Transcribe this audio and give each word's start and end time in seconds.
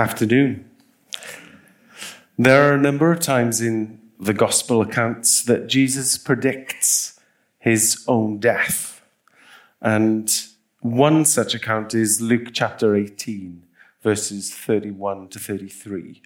Afternoon. 0.00 0.64
There 2.38 2.70
are 2.70 2.74
a 2.74 2.80
number 2.80 3.10
of 3.10 3.18
times 3.18 3.60
in 3.60 4.00
the 4.20 4.32
gospel 4.32 4.80
accounts 4.80 5.42
that 5.42 5.66
Jesus 5.66 6.16
predicts 6.16 7.18
his 7.58 8.04
own 8.06 8.38
death. 8.38 9.02
And 9.80 10.32
one 10.78 11.24
such 11.24 11.52
account 11.52 11.94
is 11.94 12.20
Luke 12.20 12.50
chapter 12.52 12.94
18, 12.94 13.64
verses 14.00 14.54
31 14.54 15.30
to 15.30 15.40
33. 15.40 16.22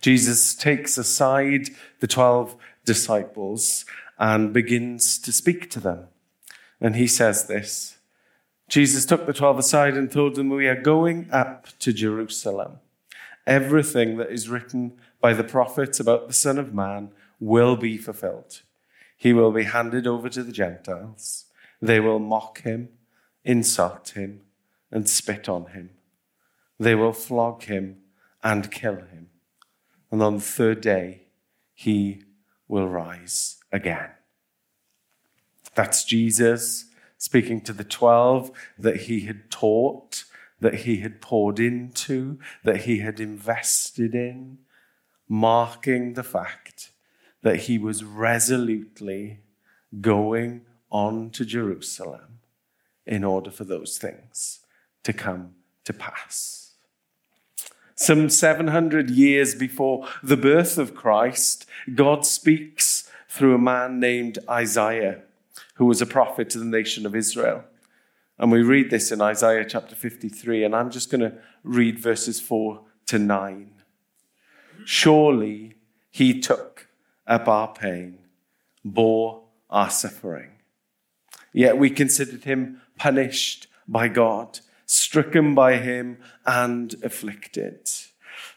Jesus 0.00 0.56
takes 0.56 0.98
aside 0.98 1.68
the 2.00 2.08
12 2.08 2.56
disciples 2.84 3.84
and 4.18 4.52
begins 4.52 5.16
to 5.20 5.30
speak 5.30 5.70
to 5.70 5.78
them. 5.78 6.08
And 6.80 6.96
he 6.96 7.06
says 7.06 7.46
this 7.46 7.98
Jesus 8.68 9.06
took 9.06 9.26
the 9.26 9.32
12 9.32 9.60
aside 9.60 9.96
and 9.96 10.10
told 10.10 10.34
them, 10.34 10.48
We 10.48 10.66
are 10.66 10.80
going 10.80 11.28
up 11.30 11.68
to 11.78 11.92
Jerusalem 11.92 12.80
everything 13.46 14.16
that 14.16 14.30
is 14.30 14.48
written 14.48 14.98
by 15.20 15.32
the 15.32 15.44
prophets 15.44 16.00
about 16.00 16.26
the 16.26 16.34
Son 16.34 16.58
of 16.58 16.74
Man 16.74 17.10
will 17.38 17.76
be 17.76 17.96
fulfilled. 17.96 18.62
He 19.16 19.32
will 19.32 19.52
be 19.52 19.64
handed 19.64 20.06
over 20.06 20.28
to 20.28 20.42
the 20.42 20.52
Gentiles. 20.52 21.46
They 21.80 22.00
will 22.00 22.18
mock 22.18 22.62
him, 22.62 22.88
insult 23.44 24.10
him, 24.10 24.42
and 24.90 25.08
spit 25.08 25.48
on 25.48 25.66
him. 25.66 25.90
They 26.78 26.94
will 26.94 27.12
flog 27.12 27.64
him 27.64 27.98
and 28.42 28.70
kill 28.70 28.96
him. 28.96 29.28
And 30.10 30.22
on 30.22 30.36
the 30.36 30.40
third 30.40 30.80
day, 30.80 31.22
he 31.74 32.22
will 32.68 32.88
rise 32.88 33.58
again. 33.72 34.10
That's 35.74 36.04
Jesus 36.04 36.86
speaking 37.18 37.60
to 37.62 37.72
the 37.72 37.84
12 37.84 38.50
that 38.78 39.02
he 39.02 39.20
had 39.20 39.50
taught 39.50 40.24
that 40.60 40.74
he 40.74 40.98
had 40.98 41.20
poured 41.20 41.58
into, 41.60 42.38
that 42.64 42.82
he 42.82 42.98
had 42.98 43.20
invested 43.20 44.14
in, 44.14 44.58
marking 45.28 46.14
the 46.14 46.22
fact 46.22 46.90
that 47.42 47.60
he 47.60 47.78
was 47.78 48.04
resolutely 48.04 49.40
going 50.00 50.62
on 50.90 51.30
to 51.30 51.44
Jerusalem 51.44 52.40
in 53.06 53.22
order 53.22 53.50
for 53.50 53.64
those 53.64 53.98
things 53.98 54.60
to 55.04 55.12
come 55.12 55.54
to 55.84 55.92
pass. 55.92 56.72
Some 57.94 58.28
700 58.28 59.10
years 59.10 59.54
before 59.54 60.06
the 60.22 60.36
birth 60.36 60.76
of 60.76 60.94
Christ, 60.94 61.66
God 61.94 62.26
speaks 62.26 63.10
through 63.28 63.54
a 63.54 63.58
man 63.58 64.00
named 64.00 64.38
Isaiah, 64.50 65.22
who 65.74 65.86
was 65.86 66.02
a 66.02 66.06
prophet 66.06 66.50
to 66.50 66.58
the 66.58 66.64
nation 66.64 67.06
of 67.06 67.14
Israel. 67.14 67.64
And 68.38 68.52
we 68.52 68.62
read 68.62 68.90
this 68.90 69.10
in 69.12 69.22
Isaiah 69.22 69.64
chapter 69.64 69.94
53, 69.94 70.64
and 70.64 70.74
I'm 70.74 70.90
just 70.90 71.10
going 71.10 71.22
to 71.22 71.38
read 71.62 71.98
verses 71.98 72.40
4 72.40 72.82
to 73.06 73.18
9. 73.18 73.70
Surely 74.84 75.74
he 76.10 76.38
took 76.40 76.88
up 77.26 77.48
our 77.48 77.72
pain, 77.72 78.18
bore 78.84 79.42
our 79.70 79.90
suffering. 79.90 80.50
Yet 81.52 81.78
we 81.78 81.88
considered 81.88 82.44
him 82.44 82.82
punished 82.98 83.68
by 83.88 84.08
God, 84.08 84.60
stricken 84.84 85.54
by 85.54 85.78
him, 85.78 86.18
and 86.44 86.94
afflicted. 87.02 87.88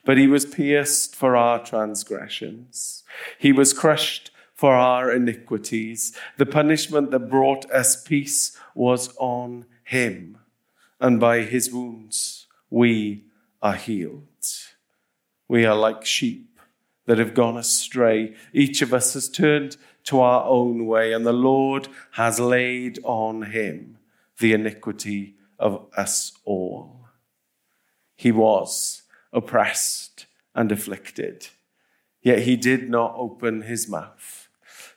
But 0.04 0.18
he 0.18 0.28
was 0.28 0.46
pierced 0.46 1.16
for 1.16 1.38
our 1.38 1.64
transgressions, 1.64 3.04
he 3.38 3.54
was 3.54 3.74
crushed 3.74 4.32
for 4.60 4.74
our 4.74 5.10
iniquities. 5.10 6.14
The 6.36 6.46
punishment 6.46 7.12
that 7.12 7.30
brought 7.30 7.72
us 7.72 7.96
peace 8.04 8.58
was 8.76 9.16
on 9.16 9.66
him, 9.86 10.38
and 11.00 11.18
by 11.18 11.44
his 11.44 11.72
wounds 11.72 12.46
we 12.70 13.24
are 13.62 13.76
healed. 13.76 14.26
We 15.48 15.66
are 15.66 15.78
like 15.78 16.04
sheep 16.06 16.60
that 17.06 17.20
have 17.20 17.34
gone 17.34 17.56
astray. 17.56 18.36
Each 18.52 18.82
of 18.82 18.94
us 18.94 19.14
has 19.14 19.30
turned 19.30 19.78
to 20.04 20.20
our 20.20 20.44
own 20.44 20.88
way, 20.88 21.14
and 21.14 21.26
the 21.26 21.32
Lord 21.32 21.88
has 22.12 22.38
laid 22.38 23.00
on 23.06 23.44
him 23.44 23.98
the 24.40 24.52
iniquity 24.52 25.36
of 25.58 25.86
us 25.96 26.34
all. 26.44 27.08
He 28.18 28.34
was 28.34 29.04
oppressed 29.32 30.26
and 30.54 30.70
afflicted, 30.70 31.48
yet 32.22 32.40
he 32.40 32.58
did 32.58 32.90
not 32.90 33.14
open 33.16 33.62
his 33.62 33.88
mouth. 33.88 34.39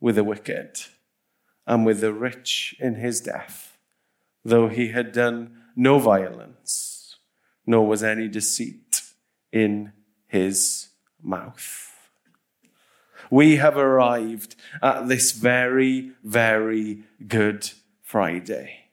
with 0.00 0.16
the 0.16 0.24
wicked 0.24 0.80
and 1.66 1.84
with 1.86 2.00
the 2.00 2.12
rich 2.12 2.74
in 2.80 2.96
his 2.96 3.20
death, 3.20 3.78
though 4.44 4.68
he 4.68 4.88
had 4.88 5.12
done 5.12 5.56
no 5.76 5.98
violence, 5.98 7.16
nor 7.66 7.86
was 7.86 8.02
any 8.02 8.28
deceit 8.28 9.02
in 9.52 9.92
his 10.26 10.88
mouth. 11.22 11.86
We 13.30 13.56
have 13.56 13.76
arrived 13.76 14.56
at 14.82 15.06
this 15.06 15.32
very, 15.32 16.12
very 16.24 17.04
good 17.28 17.70
Friday. 18.02 18.86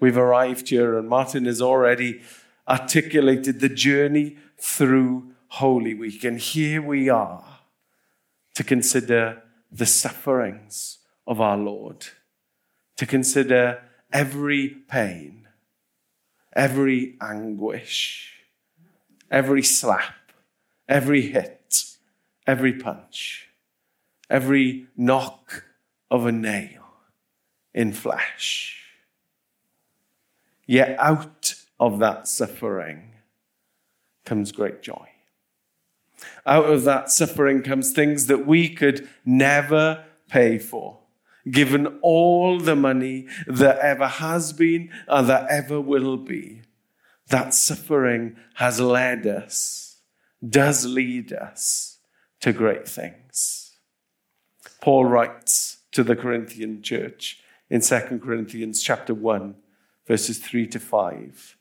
We've 0.00 0.18
arrived 0.18 0.68
here, 0.68 0.98
and 0.98 1.08
Martin 1.08 1.46
has 1.46 1.62
already 1.62 2.20
articulated 2.68 3.60
the 3.60 3.70
journey 3.70 4.36
through 4.58 5.32
Holy 5.48 5.94
Week. 5.94 6.24
And 6.24 6.38
here 6.38 6.82
we 6.82 7.08
are 7.08 7.60
to 8.54 8.62
consider 8.62 9.42
the 9.70 9.86
sufferings 9.86 10.98
of 11.26 11.40
our 11.40 11.56
Lord, 11.56 12.06
to 12.96 13.06
consider 13.06 13.82
every 14.12 14.68
pain, 14.88 15.46
every 16.54 17.16
anguish, 17.20 18.34
every 19.30 19.62
slap, 19.62 20.32
every 20.88 21.22
hit, 21.22 21.84
every 22.46 22.72
punch, 22.72 23.48
every 24.30 24.86
knock 24.96 25.64
of 26.10 26.26
a 26.26 26.32
nail 26.32 26.84
in 27.74 27.92
flesh. 27.92 28.84
Yet 30.66 30.98
out 30.98 31.54
of 31.78 31.98
that 32.00 32.26
suffering 32.26 33.12
comes 34.24 34.52
great 34.52 34.82
joy. 34.82 35.08
Out 36.46 36.66
of 36.66 36.84
that 36.84 37.10
suffering 37.10 37.62
comes 37.62 37.92
things 37.92 38.26
that 38.26 38.46
we 38.46 38.68
could 38.68 39.08
never 39.24 40.04
pay 40.28 40.58
for, 40.58 41.00
given 41.50 41.98
all 42.02 42.58
the 42.58 42.76
money 42.76 43.26
that 43.46 43.78
ever 43.78 44.06
has 44.06 44.52
been 44.52 44.90
and 45.06 45.28
that 45.28 45.46
ever 45.50 45.80
will 45.80 46.16
be. 46.16 46.62
That 47.28 47.54
suffering 47.54 48.36
has 48.54 48.80
led 48.80 49.26
us, 49.26 50.00
does 50.46 50.86
lead 50.86 51.32
us 51.32 51.98
to 52.40 52.52
great 52.52 52.88
things. 52.88 53.76
Paul 54.80 55.04
writes 55.04 55.78
to 55.92 56.02
the 56.02 56.16
Corinthian 56.16 56.82
church 56.82 57.40
in 57.68 57.80
2 57.80 58.20
Corinthians 58.22 58.82
chapter 58.82 59.12
1, 59.12 59.54
verses 60.06 60.38
3 60.38 60.66
to 60.68 60.80
5. 60.80 61.57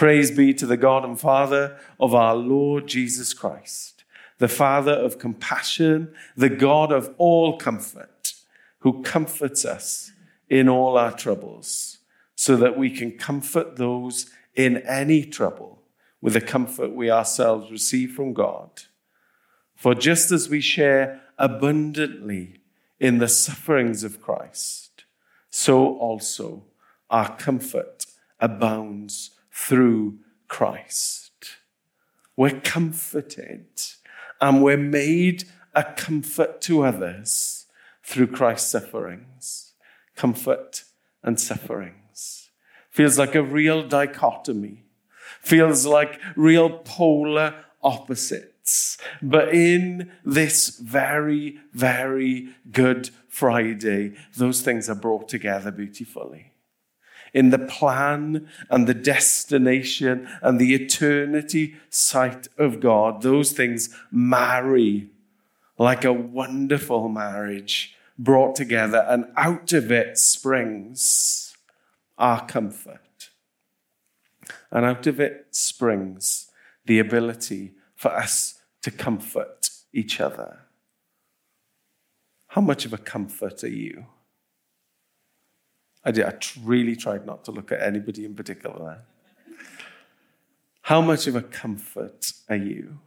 Praise 0.00 0.30
be 0.30 0.54
to 0.54 0.64
the 0.64 0.78
God 0.78 1.04
and 1.04 1.20
Father 1.20 1.76
of 2.00 2.14
our 2.14 2.34
Lord 2.34 2.86
Jesus 2.86 3.34
Christ, 3.34 4.02
the 4.38 4.48
Father 4.48 4.94
of 4.94 5.18
compassion, 5.18 6.14
the 6.34 6.48
God 6.48 6.90
of 6.90 7.14
all 7.18 7.58
comfort, 7.58 8.32
who 8.78 9.02
comforts 9.02 9.66
us 9.66 10.12
in 10.48 10.70
all 10.70 10.96
our 10.96 11.12
troubles, 11.12 11.98
so 12.34 12.56
that 12.56 12.78
we 12.78 12.88
can 12.88 13.18
comfort 13.18 13.76
those 13.76 14.30
in 14.54 14.78
any 14.86 15.22
trouble 15.22 15.82
with 16.22 16.32
the 16.32 16.40
comfort 16.40 16.94
we 16.94 17.10
ourselves 17.10 17.70
receive 17.70 18.12
from 18.12 18.32
God. 18.32 18.70
For 19.76 19.94
just 19.94 20.32
as 20.32 20.48
we 20.48 20.62
share 20.62 21.20
abundantly 21.36 22.62
in 22.98 23.18
the 23.18 23.28
sufferings 23.28 24.02
of 24.02 24.22
Christ, 24.22 25.04
so 25.50 25.98
also 25.98 26.64
our 27.10 27.36
comfort 27.36 28.06
abounds 28.40 29.32
through 29.60 30.18
Christ. 30.48 31.30
We're 32.36 32.60
comforted 32.60 33.66
and 34.40 34.62
we're 34.62 34.76
made 34.76 35.44
a 35.74 35.84
comfort 35.84 36.60
to 36.62 36.82
others 36.82 37.66
through 38.02 38.28
Christ's 38.28 38.70
sufferings. 38.70 39.74
Comfort 40.16 40.84
and 41.22 41.38
sufferings. 41.38 42.50
Feels 42.90 43.18
like 43.18 43.34
a 43.34 43.42
real 43.42 43.86
dichotomy. 43.86 44.84
feels 45.40 45.86
like 45.86 46.20
real 46.36 46.70
polar 46.70 47.54
opposites. 47.82 48.98
But 49.22 49.54
in 49.54 50.10
this 50.24 50.78
very, 50.78 51.58
very 51.72 52.48
good 52.72 53.10
Friday, 53.28 54.14
those 54.36 54.62
things 54.62 54.88
are 54.88 54.94
brought 54.94 55.28
together 55.28 55.70
beautifully. 55.70 56.52
In 57.32 57.50
the 57.50 57.58
plan 57.58 58.48
and 58.68 58.86
the 58.86 58.94
destination 58.94 60.28
and 60.42 60.58
the 60.58 60.74
eternity 60.74 61.76
sight 61.88 62.48
of 62.58 62.80
God, 62.80 63.22
those 63.22 63.52
things 63.52 63.94
marry 64.10 65.10
like 65.78 66.04
a 66.04 66.12
wonderful 66.12 67.08
marriage 67.08 67.96
brought 68.18 68.54
together, 68.54 69.04
and 69.08 69.24
out 69.36 69.72
of 69.72 69.90
it 69.90 70.18
springs 70.18 71.56
our 72.18 72.44
comfort. 72.46 73.30
And 74.70 74.84
out 74.84 75.06
of 75.06 75.18
it 75.18 75.46
springs 75.50 76.50
the 76.84 76.98
ability 76.98 77.72
for 77.96 78.10
us 78.10 78.60
to 78.82 78.90
comfort 78.90 79.70
each 79.92 80.20
other. 80.20 80.60
How 82.48 82.60
much 82.60 82.84
of 82.84 82.92
a 82.92 82.98
comfort 82.98 83.64
are 83.64 83.68
you? 83.68 84.06
I, 86.04 86.10
did, 86.10 86.24
I 86.24 86.34
really 86.62 86.96
tried 86.96 87.26
not 87.26 87.44
to 87.44 87.50
look 87.50 87.72
at 87.72 87.82
anybody 87.82 88.24
in 88.24 88.34
particular. 88.34 89.02
How 90.82 91.00
much 91.00 91.26
of 91.26 91.36
a 91.36 91.42
comfort 91.42 92.32
are 92.48 92.56
you? 92.56 92.98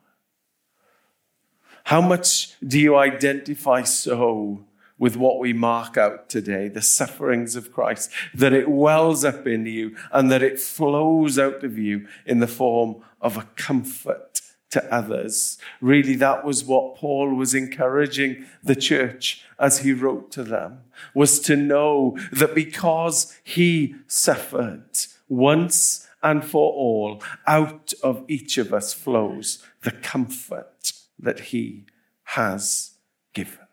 How 1.86 2.02
much 2.02 2.56
do 2.62 2.80
you 2.80 2.96
identify 2.96 3.84
so 3.84 4.66
with 4.98 5.18
what 5.18 5.40
we 5.40 5.52
mark 5.52 5.98
out 5.98 6.30
today, 6.30 6.70
the 6.70 6.82
sufferings 6.82 7.56
of 7.56 7.74
Christ, 7.74 8.10
that 8.34 8.54
it 8.54 8.70
wells 8.70 9.26
up 9.26 9.48
in 9.48 9.66
you 9.66 9.96
and 10.12 10.32
that 10.32 10.44
it 10.44 10.60
flows 10.60 11.38
out 11.38 11.64
of 11.64 11.78
you 11.78 12.08
in 12.26 12.40
the 12.40 12.48
form 12.48 12.98
of 13.20 13.36
a 13.36 13.48
comfort 13.56 14.33
to 14.74 14.94
others. 14.94 15.60
Really, 15.82 16.16
that 16.16 16.44
was 16.44 16.66
what 16.66 16.96
Paul 16.96 17.36
was 17.36 17.54
encouraging 17.54 18.46
the 18.64 18.76
church 18.76 19.46
as 19.60 19.80
he 19.80 19.94
wrote 19.94 20.32
to 20.32 20.44
them, 20.44 20.80
was 21.14 21.40
to 21.42 21.56
know 21.56 22.18
that 22.32 22.56
because 22.56 23.38
he 23.44 23.96
suffered 24.08 24.90
once 25.30 26.08
and 26.24 26.44
for 26.44 26.74
all, 26.74 27.22
out 27.46 27.94
of 28.02 28.26
each 28.28 28.58
of 28.58 28.74
us 28.74 28.94
flows 28.94 29.64
the 29.84 29.92
comfort 29.92 30.94
that 31.20 31.40
he 31.52 31.86
has 32.24 32.92
given. 33.34 33.68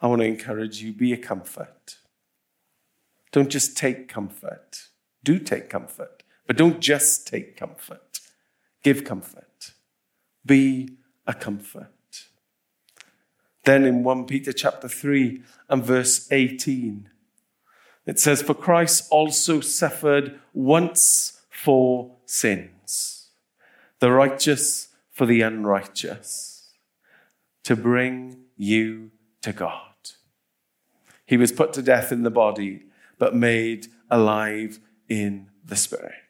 I 0.00 0.06
want 0.06 0.22
to 0.22 0.26
encourage 0.26 0.82
you 0.82 0.92
be 0.92 1.12
a 1.12 1.18
comfort. 1.18 1.98
Don't 3.30 3.50
just 3.50 3.76
take 3.76 4.08
comfort. 4.08 4.88
Do 5.22 5.38
take 5.38 5.68
comfort, 5.68 6.22
but 6.46 6.56
don't 6.56 6.80
just 6.80 7.26
take 7.26 7.56
comfort. 7.56 8.20
Give 8.82 9.04
comfort. 9.04 9.72
Be 10.44 10.96
a 11.26 11.34
comfort. 11.34 11.88
Then 13.64 13.84
in 13.84 14.02
1 14.02 14.26
Peter 14.26 14.52
chapter 14.52 14.88
3 14.88 15.42
and 15.68 15.84
verse 15.84 16.30
18, 16.32 17.08
it 18.06 18.18
says, 18.18 18.42
For 18.42 18.54
Christ 18.54 19.06
also 19.10 19.60
suffered 19.60 20.40
once 20.52 21.40
for 21.48 22.16
sins, 22.26 23.28
the 24.00 24.10
righteous 24.10 24.88
for 25.12 25.26
the 25.26 25.42
unrighteous, 25.42 26.70
to 27.62 27.76
bring 27.76 28.38
you 28.56 29.12
to 29.42 29.52
God. 29.52 29.92
He 31.24 31.36
was 31.36 31.52
put 31.52 31.72
to 31.74 31.82
death 31.82 32.10
in 32.10 32.24
the 32.24 32.30
body, 32.30 32.86
but 33.18 33.36
made 33.36 33.86
alive 34.10 34.80
in 35.08 35.50
the 35.64 35.76
spirit. 35.76 36.21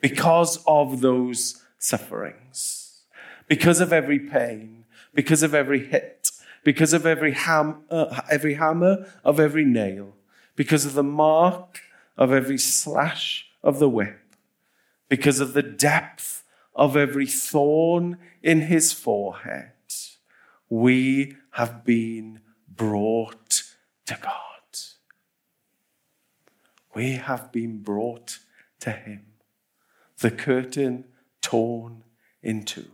Because 0.00 0.62
of 0.66 1.00
those 1.00 1.62
sufferings, 1.78 3.02
because 3.48 3.80
of 3.80 3.92
every 3.92 4.18
pain, 4.18 4.84
because 5.14 5.42
of 5.42 5.54
every 5.54 5.86
hit, 5.86 6.30
because 6.64 6.92
of 6.92 7.06
every, 7.06 7.32
ham, 7.32 7.82
uh, 7.90 8.22
every 8.30 8.54
hammer 8.54 9.06
of 9.24 9.40
every 9.40 9.64
nail, 9.64 10.14
because 10.56 10.84
of 10.84 10.94
the 10.94 11.02
mark 11.02 11.80
of 12.16 12.32
every 12.32 12.58
slash 12.58 13.46
of 13.62 13.78
the 13.78 13.88
whip, 13.88 14.36
because 15.08 15.40
of 15.40 15.52
the 15.52 15.62
depth 15.62 16.44
of 16.74 16.96
every 16.96 17.26
thorn 17.26 18.18
in 18.42 18.62
his 18.62 18.92
forehead, 18.92 19.72
we 20.68 21.36
have 21.52 21.84
been 21.84 22.40
brought 22.68 23.64
to 24.06 24.18
God. 24.22 24.40
We 26.94 27.12
have 27.12 27.52
been 27.52 27.78
brought 27.82 28.38
to 28.80 28.90
Him. 28.90 29.26
The 30.20 30.30
curtain 30.30 31.04
torn 31.42 32.04
in 32.42 32.64
two. 32.64 32.90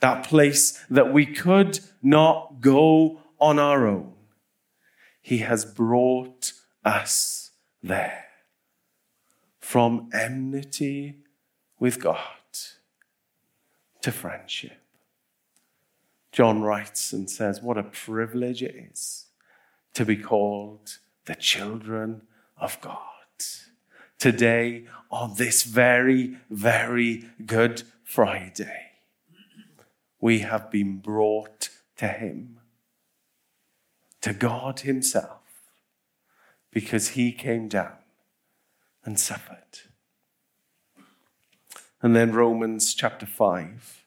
That 0.00 0.24
place 0.24 0.84
that 0.90 1.12
we 1.12 1.26
could 1.26 1.80
not 2.02 2.60
go 2.60 3.20
on 3.40 3.58
our 3.58 3.86
own. 3.86 4.12
He 5.22 5.38
has 5.38 5.64
brought 5.64 6.52
us 6.84 7.50
there. 7.82 8.24
From 9.58 10.08
enmity 10.12 11.16
with 11.78 12.00
God 12.00 12.18
to 14.02 14.12
friendship. 14.12 14.78
John 16.30 16.62
writes 16.62 17.12
and 17.12 17.28
says, 17.28 17.60
What 17.60 17.78
a 17.78 17.82
privilege 17.82 18.62
it 18.62 18.76
is 18.92 19.26
to 19.94 20.04
be 20.04 20.16
called 20.16 20.98
the 21.24 21.34
children 21.34 22.22
of 22.56 22.80
God. 22.80 23.15
Today, 24.18 24.86
on 25.10 25.34
this 25.36 25.62
very, 25.62 26.38
very 26.50 27.28
good 27.44 27.82
Friday, 28.04 28.92
we 30.20 30.40
have 30.40 30.70
been 30.70 30.98
brought 30.98 31.68
to 31.98 32.08
Him, 32.08 32.58
to 34.22 34.32
God 34.32 34.80
Himself, 34.80 35.42
because 36.70 37.08
He 37.10 37.32
came 37.32 37.68
down 37.68 37.98
and 39.04 39.20
suffered. 39.20 39.56
And 42.02 42.14
then 42.14 42.32
Romans 42.32 42.94
chapter 42.94 43.26
5, 43.26 44.04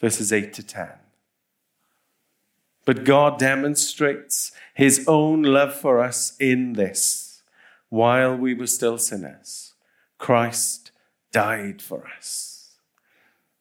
verses 0.00 0.32
8 0.32 0.52
to 0.54 0.62
10. 0.62 0.88
But 2.84 3.04
God 3.04 3.38
demonstrates 3.38 4.52
his 4.72 5.04
own 5.08 5.42
love 5.42 5.74
for 5.74 6.00
us 6.00 6.36
in 6.38 6.74
this. 6.74 7.35
While 7.88 8.36
we 8.36 8.54
were 8.54 8.66
still 8.66 8.98
sinners, 8.98 9.74
Christ 10.18 10.90
died 11.32 11.80
for 11.80 12.06
us. 12.16 12.76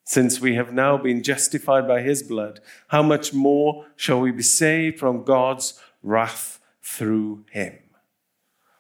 Since 0.03 0.39
we 0.39 0.55
have 0.55 0.73
now 0.73 0.97
been 0.97 1.23
justified 1.23 1.87
by 1.87 2.01
his 2.01 2.21
blood, 2.21 2.59
how 2.89 3.01
much 3.01 3.33
more 3.33 3.87
shall 3.95 4.19
we 4.19 4.31
be 4.31 4.43
saved 4.43 4.99
from 4.99 5.23
God's 5.23 5.79
wrath 6.03 6.59
through 6.83 7.45
him? 7.51 7.79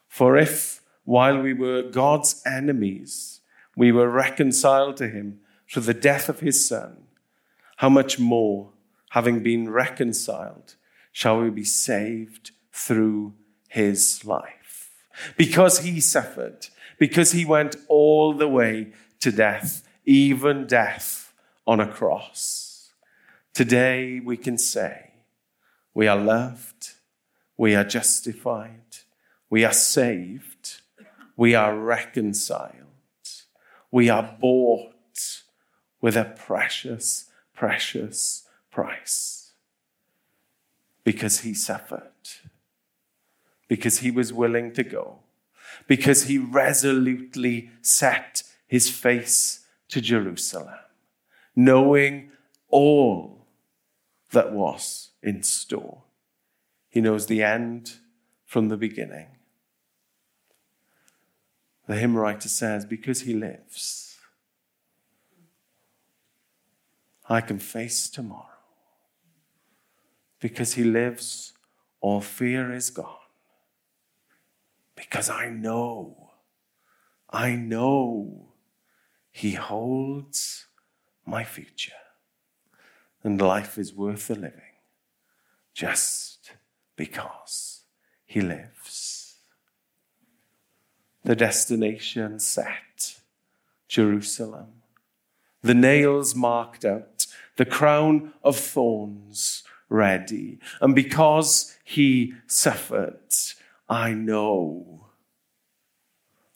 For 0.07 0.37
if, 0.37 0.81
while 1.03 1.41
we 1.41 1.53
were 1.53 1.83
God's 1.83 2.41
enemies, 2.45 3.41
we 3.75 3.91
were 3.91 4.09
reconciled 4.09 4.97
to 4.97 5.07
him 5.07 5.39
through 5.69 5.83
the 5.83 5.93
death 5.93 6.29
of 6.29 6.39
his 6.39 6.67
son, 6.67 6.97
how 7.77 7.89
much 7.89 8.19
more? 8.19 8.69
having 9.15 9.41
been 9.41 9.69
reconciled, 9.69 10.75
shall 11.13 11.39
we 11.39 11.49
be 11.49 11.63
saved 11.63 12.51
through 12.73 13.33
his 13.69 14.25
life. 14.25 14.54
Because 15.37 15.79
he 15.79 15.99
suffered, 15.99 16.67
because 16.97 17.31
he 17.31 17.45
went 17.45 17.75
all 17.87 18.33
the 18.33 18.47
way 18.47 18.93
to 19.19 19.31
death, 19.31 19.87
even 20.05 20.67
death 20.67 21.33
on 21.65 21.79
a 21.79 21.87
cross. 21.87 22.91
Today 23.53 24.19
we 24.19 24.37
can 24.37 24.57
say 24.57 25.11
we 25.93 26.07
are 26.07 26.17
loved, 26.17 26.91
we 27.57 27.75
are 27.75 27.83
justified, 27.83 28.97
we 29.49 29.63
are 29.63 29.73
saved, 29.73 30.81
we 31.37 31.55
are 31.55 31.77
reconciled, 31.77 32.73
we 33.91 34.09
are 34.09 34.37
bought 34.39 35.41
with 36.01 36.17
a 36.17 36.25
precious, 36.25 37.25
precious 37.53 38.43
price 38.69 39.53
because 41.05 41.41
he 41.41 41.53
suffered, 41.53 42.11
because 43.67 43.99
he 43.99 44.11
was 44.11 44.31
willing 44.31 44.73
to 44.73 44.83
go, 44.83 45.19
because 45.87 46.25
he 46.25 46.37
resolutely 46.37 47.71
set 47.81 48.43
his 48.67 48.89
face 48.89 49.65
to 49.89 50.01
Jerusalem, 50.01 50.79
knowing 51.55 52.31
all 52.69 53.47
that 54.31 54.51
was 54.51 55.11
in 55.21 55.43
store. 55.43 56.03
He 56.89 57.01
knows 57.01 57.25
the 57.25 57.43
end 57.43 57.95
from 58.45 58.69
the 58.69 58.77
beginning. 58.77 59.27
The 61.87 61.95
hymn 61.95 62.15
writer 62.15 62.49
says, 62.49 62.85
Because 62.85 63.21
he 63.21 63.33
lives, 63.33 64.17
I 67.29 67.41
can 67.41 67.59
face 67.59 68.09
tomorrow. 68.09 68.49
Because 70.39 70.73
he 70.73 70.83
lives, 70.83 71.53
all 72.01 72.21
fear 72.21 72.71
is 72.73 72.89
gone. 72.89 73.24
Because 74.95 75.29
I 75.29 75.49
know 75.49 76.25
I 77.35 77.55
know 77.55 78.53
He 79.31 79.53
holds 79.53 80.67
my 81.25 81.43
future. 81.43 81.91
And 83.23 83.41
life 83.41 83.77
is 83.77 83.93
worth 83.93 84.27
the 84.27 84.35
living 84.35 84.77
just 85.73 86.51
because 86.95 87.81
He 88.25 88.39
lives. 88.39 89.35
The 91.23 91.35
destination 91.35 92.39
set 92.39 93.17
Jerusalem. 93.89 94.83
The 95.61 95.73
nails 95.73 96.35
marked 96.35 96.85
out, 96.85 97.25
the 97.57 97.65
crown 97.65 98.33
of 98.43 98.55
thorns 98.55 99.63
ready. 99.89 100.59
And 100.79 100.93
because 100.93 101.75
he 101.83 102.33
suffered, 102.45 103.19
I 103.87 104.13
know, 104.13 105.07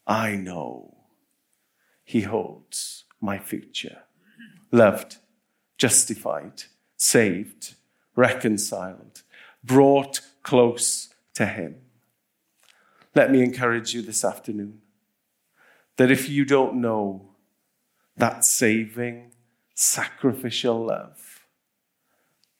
I 0.07 0.35
know 0.35 0.97
he 2.03 2.21
holds 2.21 3.05
my 3.21 3.37
future. 3.37 4.03
Loved, 4.71 5.17
justified, 5.77 6.63
saved, 6.97 7.75
reconciled, 8.15 9.21
brought 9.63 10.21
close 10.41 11.13
to 11.35 11.45
him. 11.45 11.75
Let 13.13 13.31
me 13.31 13.43
encourage 13.43 13.93
you 13.93 14.01
this 14.01 14.23
afternoon 14.23 14.81
that 15.97 16.11
if 16.11 16.29
you 16.29 16.45
don't 16.45 16.75
know 16.75 17.29
that 18.17 18.43
saving, 18.43 19.31
sacrificial 19.75 20.85
love, 20.85 21.45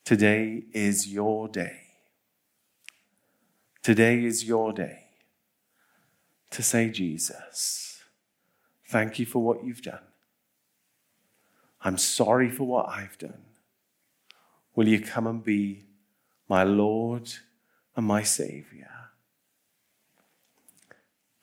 today 0.04 0.64
is 0.72 1.08
your 1.08 1.48
day. 1.48 1.89
Today 3.82 4.24
is 4.24 4.44
your 4.44 4.72
day 4.72 5.04
to 6.50 6.62
say, 6.62 6.90
Jesus, 6.90 8.02
thank 8.86 9.18
you 9.18 9.24
for 9.24 9.38
what 9.38 9.64
you've 9.64 9.82
done. 9.82 10.02
I'm 11.82 11.96
sorry 11.96 12.50
for 12.50 12.64
what 12.64 12.88
I've 12.90 13.16
done. 13.16 13.42
Will 14.74 14.86
you 14.86 15.00
come 15.00 15.26
and 15.26 15.42
be 15.42 15.84
my 16.48 16.62
Lord 16.62 17.32
and 17.96 18.06
my 18.06 18.22
Savior? 18.22 18.90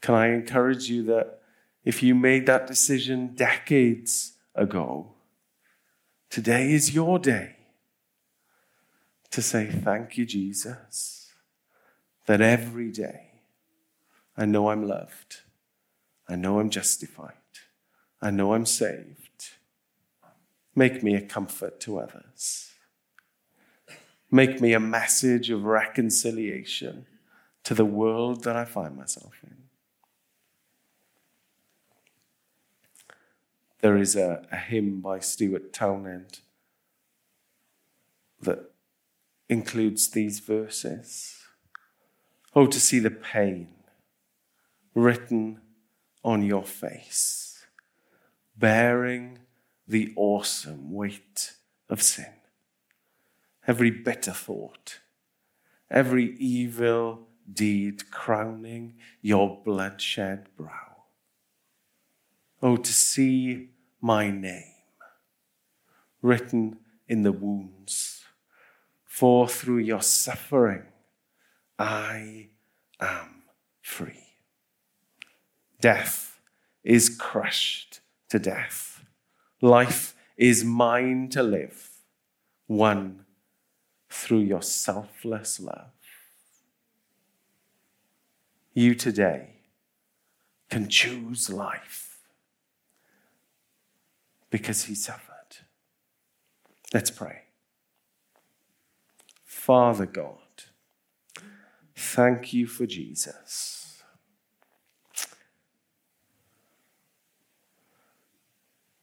Can 0.02 0.14
I 0.14 0.28
encourage 0.28 0.90
you 0.90 1.04
that 1.04 1.40
if 1.84 2.04
you 2.04 2.14
made 2.14 2.46
that 2.46 2.68
decision 2.68 3.34
decades 3.34 4.34
ago, 4.54 5.14
today 6.30 6.72
is 6.72 6.94
your 6.94 7.18
day 7.18 7.56
to 9.32 9.42
say, 9.42 9.70
Thank 9.72 10.18
you, 10.18 10.26
Jesus, 10.26 11.17
that 12.28 12.42
every 12.42 12.92
day 12.92 13.32
I 14.38 14.46
know 14.46 14.70
I'm 14.70 14.88
loved, 14.88 15.42
I 16.30 16.36
know 16.36 16.60
I'm 16.60 16.70
justified, 16.70 17.34
I 18.22 18.30
know 18.30 18.54
I'm 18.54 18.66
saved. 18.66 19.50
Make 20.76 21.02
me 21.02 21.16
a 21.16 21.22
comfort 21.22 21.80
to 21.82 21.98
others. 21.98 22.72
Make 24.30 24.62
me 24.62 24.74
a 24.74 24.80
message 24.80 25.50
of 25.50 25.64
reconciliation 25.64 27.08
to 27.64 27.74
the 27.74 27.86
world 27.86 28.44
that 28.44 28.56
I 28.56 28.66
find 28.66 28.96
myself 28.96 29.34
in. 29.44 29.56
There 33.82 33.98
is 33.98 34.16
a, 34.16 34.46
a 34.52 34.58
hymn 34.58 35.02
by 35.02 35.20
Stuart 35.20 35.74
Townend 35.74 36.40
that 38.42 38.72
includes 39.50 40.10
these 40.10 40.40
verses. 40.40 41.37
Oh, 42.56 42.66
to 42.66 42.80
see 42.80 43.00
the 43.00 43.12
pain 43.12 43.70
written 44.94 45.62
on 46.24 46.44
your 46.44 46.64
face, 46.64 47.66
bearing 48.58 49.40
the 49.88 50.12
awesome 50.16 50.92
weight 50.92 51.54
of 51.90 52.02
sin. 52.02 52.34
Every 53.68 53.92
bitter 53.92 54.32
thought, 54.32 55.00
every 55.90 56.36
evil 56.38 57.28
deed 57.52 58.10
crowning 58.12 58.96
your 59.22 59.62
bloodshed 59.64 60.48
brow. 60.58 61.04
Oh, 62.62 62.78
to 62.78 62.94
see 62.94 63.70
my 64.02 64.32
name 64.32 64.74
written 66.22 66.80
in 67.08 67.22
the 67.22 67.32
wounds, 67.32 68.24
for 69.06 69.48
through 69.48 69.78
your 69.78 70.02
suffering 70.02 70.84
I 71.80 72.50
am 73.00 73.44
free. 73.82 74.24
Death 75.80 76.40
is 76.84 77.10
crushed 77.10 78.00
to 78.30 78.40
death. 78.40 79.06
Life 79.62 80.16
is 80.38 80.64
mine 80.64 81.30
to 81.30 81.44
live, 81.44 81.90
won 82.68 83.26
through 84.10 84.40
your 84.40 84.62
selfless 84.62 85.60
love. 85.60 85.92
You 88.74 88.94
today 88.96 89.56
can 90.70 90.88
choose 90.88 91.50
life 91.50 92.20
because 94.50 94.86
he 94.86 94.96
suffered. 94.96 95.58
Let's 96.94 97.12
pray. 97.12 97.42
Father 99.44 100.06
God, 100.06 100.38
thank 101.98 102.54
you 102.54 102.68
for 102.68 102.86
Jesus. 102.86 104.04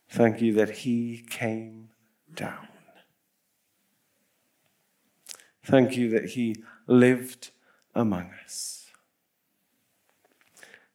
Thank 0.08 0.40
you 0.40 0.52
that 0.54 0.70
he 0.70 1.24
came 1.28 1.88
down. 2.32 2.68
Thank 5.64 5.96
you 5.96 6.08
that 6.10 6.30
he 6.30 6.62
lived 6.86 7.50
among 7.94 8.30
us. 8.44 8.86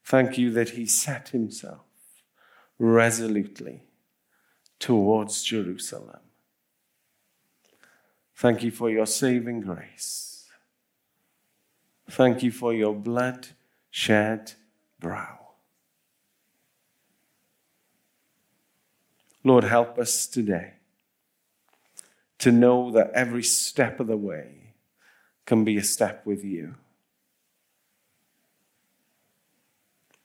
Thank 0.05 0.37
you 0.37 0.51
that 0.51 0.69
he 0.69 0.85
set 0.85 1.29
himself 1.29 1.85
resolutely 2.77 3.83
towards 4.79 5.43
Jerusalem. 5.43 6.21
Thank 8.35 8.63
you 8.63 8.71
for 8.71 8.89
your 8.89 9.05
saving 9.05 9.61
grace. 9.61 10.38
Thank 12.09 12.41
you 12.41 12.51
for 12.51 12.73
your 12.73 12.95
blood 12.95 13.49
shed 13.91 14.53
brow. 14.99 15.37
Lord, 19.43 19.63
help 19.63 19.97
us 19.99 20.25
today 20.27 20.73
to 22.39 22.51
know 22.51 22.91
that 22.91 23.11
every 23.13 23.43
step 23.43 23.99
of 23.99 24.07
the 24.07 24.17
way 24.17 24.73
can 25.45 25.63
be 25.63 25.77
a 25.77 25.83
step 25.83 26.25
with 26.25 26.43
you. 26.43 26.75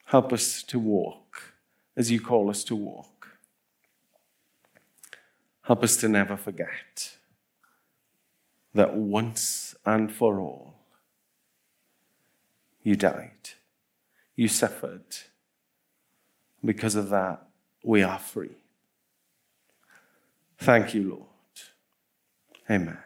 Help 0.07 0.33
us 0.33 0.63
to 0.63 0.79
walk 0.79 1.55
as 1.97 2.11
you 2.11 2.21
call 2.21 2.51
us 2.51 2.65
to 2.65 2.77
walk. 2.77 3.39
Help 5.63 5.83
us 5.83 5.97
to 5.99 6.09
never 6.09 6.37
forget 6.37 7.17
that 8.75 8.95
once 8.97 9.75
and 9.87 10.13
for 10.13 10.41
all, 10.41 10.74
you 12.85 12.95
died, 12.95 13.51
you 14.37 14.47
suffered. 14.47 15.03
Because 16.65 16.95
of 16.95 17.11
that, 17.11 17.47
we 17.83 18.03
are 18.03 18.19
free. 18.19 18.57
Thank 20.59 20.95
you, 20.95 21.11
Lord. 21.11 21.27
Amen. 22.71 22.99